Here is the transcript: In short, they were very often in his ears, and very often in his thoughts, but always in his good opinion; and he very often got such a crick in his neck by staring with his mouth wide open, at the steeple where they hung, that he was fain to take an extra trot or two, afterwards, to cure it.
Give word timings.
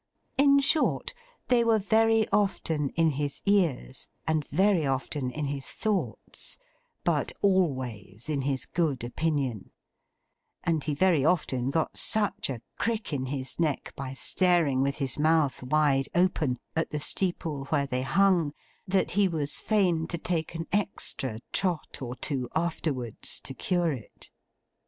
In 0.35 0.57
short, 0.59 1.13
they 1.49 1.63
were 1.63 1.77
very 1.77 2.27
often 2.29 2.89
in 2.95 3.11
his 3.11 3.39
ears, 3.45 4.07
and 4.25 4.43
very 4.47 4.83
often 4.83 5.29
in 5.29 5.45
his 5.45 5.67
thoughts, 5.67 6.57
but 7.03 7.31
always 7.43 8.27
in 8.27 8.41
his 8.41 8.65
good 8.65 9.03
opinion; 9.03 9.69
and 10.63 10.83
he 10.83 10.95
very 10.95 11.23
often 11.23 11.69
got 11.69 11.97
such 11.97 12.49
a 12.49 12.63
crick 12.79 13.13
in 13.13 13.27
his 13.27 13.59
neck 13.59 13.93
by 13.95 14.15
staring 14.15 14.81
with 14.81 14.97
his 14.97 15.19
mouth 15.19 15.61
wide 15.61 16.09
open, 16.15 16.57
at 16.75 16.89
the 16.89 16.99
steeple 16.99 17.65
where 17.65 17.85
they 17.85 18.01
hung, 18.01 18.53
that 18.87 19.11
he 19.11 19.27
was 19.27 19.57
fain 19.59 20.07
to 20.07 20.17
take 20.17 20.55
an 20.55 20.65
extra 20.71 21.41
trot 21.53 21.99
or 22.01 22.15
two, 22.15 22.49
afterwards, 22.55 23.39
to 23.41 23.53
cure 23.53 23.91
it. 23.91 24.31